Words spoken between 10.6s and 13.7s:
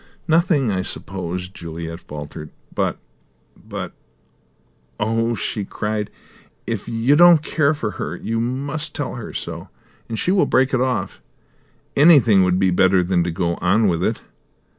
it off. Anything would be better than to go